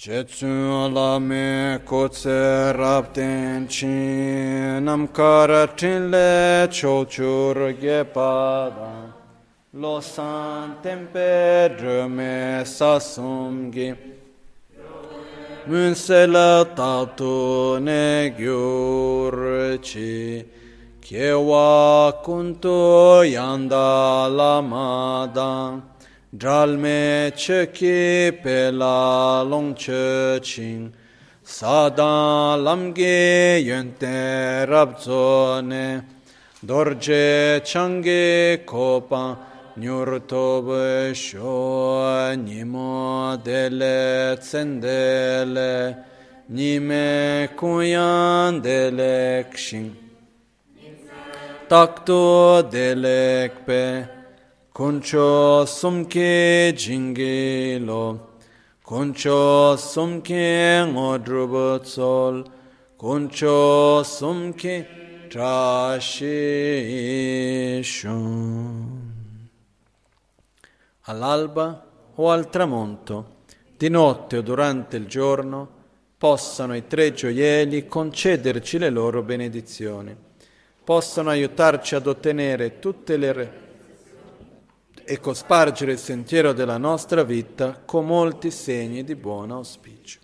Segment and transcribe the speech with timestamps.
[0.00, 9.12] Jetsun la me kotse rapten chin nam karatin le chochur ge pada
[9.74, 13.94] lo san tempe dreme sasum ge
[15.66, 18.30] mun sela tatu ne
[23.36, 25.89] yanda lamada
[26.32, 30.92] Dralme cheki pela long ching
[31.42, 36.04] sada lamge yente rabzone
[36.64, 39.38] dorje change kopa
[39.76, 44.46] nyurtobe sho nimo dele
[46.48, 49.96] nime kuyan delek shing
[51.68, 54.19] takto delek pe
[54.72, 58.28] Kuncho sumke jingelo,
[58.84, 62.44] kuncho sumke ngodrubo tsol,
[62.96, 64.86] kuncho sumke
[65.28, 66.30] trascishun.
[71.06, 71.84] All'alba
[72.14, 73.38] o al tramonto,
[73.76, 75.68] di notte o durante il giorno,
[76.16, 80.16] possano i tre gioielli concederci le loro benedizioni,
[80.84, 83.68] possano aiutarci ad ottenere tutte le
[85.04, 90.20] e cospargere il sentiero della nostra vita con molti segni di buon auspicio.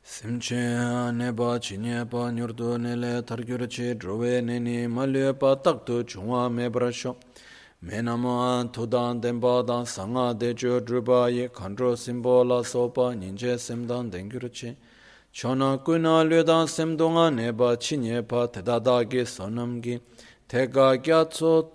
[0.00, 4.58] Simche ne ba chi ne pa nyur do ne le tar gyur che drove ne
[4.58, 7.16] ni ma le pa tak to chungwa me bra sho
[7.78, 11.94] me na ma to dan den ba dan sanga de jo dru ba ye khandro
[11.94, 14.50] sim bo la so pa nyin che sim dan den gyur
[15.32, 17.30] chona ku na le dan sim do nga
[20.50, 21.70] tega ghiaccio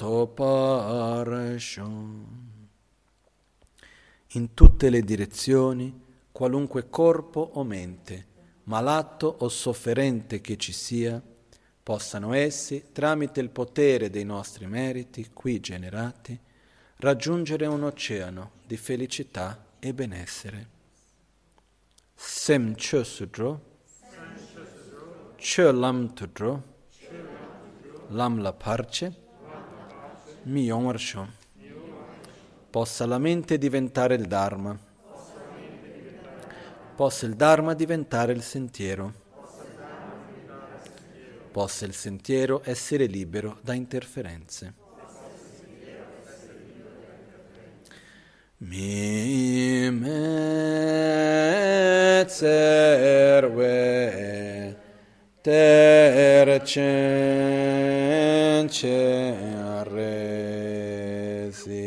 [4.31, 8.27] In tutte le direzioni, qualunque corpo o mente,
[8.63, 11.23] malato o sofferente che ci sia,
[11.81, 16.37] possano essi, tramite il potere dei nostri meriti qui generati,
[16.97, 20.67] raggiungere un oceano di felicità e benessere.
[22.13, 23.61] Sem chösudro,
[25.37, 26.11] chölam
[28.09, 29.11] lam la parce,
[30.43, 31.29] mi yomar shom.
[32.69, 34.77] Possa la mente diventare il Dharma.
[36.95, 39.13] Possa il Dharma diventare il sentiero.
[41.51, 44.73] Possa il sentiero essere libero da interferenze.
[48.57, 49.24] Mi
[55.45, 57.05] tercen
[59.93, 61.85] resi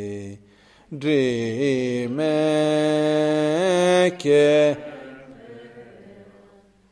[0.89, 2.37] drime
[4.17, 4.77] che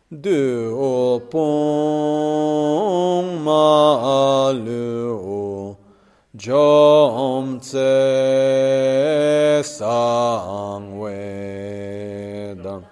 [0.09, 0.71] du
[1.27, 1.83] opong
[3.43, 5.03] malu
[6.35, 9.22] jom tse
[9.63, 12.83] sang vedam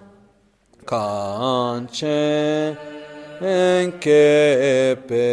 [0.85, 2.77] kanchen
[3.99, 5.31] kepe